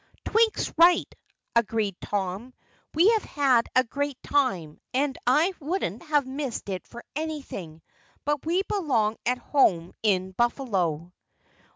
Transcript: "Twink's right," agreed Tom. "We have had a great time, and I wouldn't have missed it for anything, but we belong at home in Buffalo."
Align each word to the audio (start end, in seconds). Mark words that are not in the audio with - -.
"Twink's 0.25 0.73
right," 0.79 1.13
agreed 1.55 1.95
Tom. 2.01 2.55
"We 2.95 3.09
have 3.11 3.23
had 3.23 3.67
a 3.75 3.83
great 3.83 4.17
time, 4.23 4.79
and 4.95 5.15
I 5.27 5.53
wouldn't 5.59 6.01
have 6.07 6.25
missed 6.25 6.69
it 6.69 6.87
for 6.87 7.05
anything, 7.15 7.83
but 8.25 8.43
we 8.43 8.63
belong 8.63 9.17
at 9.27 9.37
home 9.37 9.93
in 10.01 10.31
Buffalo." 10.31 11.13